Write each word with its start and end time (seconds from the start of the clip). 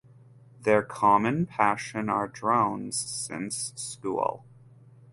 Their 0.59 0.81
common 0.81 1.45
passion 1.45 2.09
are 2.09 2.27
drones 2.27 2.97
since 2.99 3.71
school. 3.75 4.43